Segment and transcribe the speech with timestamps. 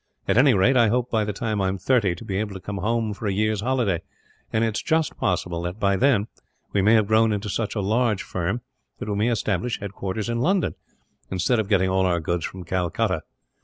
[0.27, 2.55] At any rate, I hope by the time that I am thirty, to be able
[2.55, 4.01] to come home for a year's holiday;
[4.51, 6.25] and it is just possible that, by then,
[6.73, 8.61] we may have grown into such a big firm
[8.97, 10.73] that we may establish headquarters in London,
[11.29, 13.21] instead of getting all our goods from Calcutta.